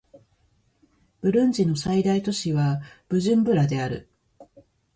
[1.19, 4.09] ブルンジの最大都市はブジュンブラである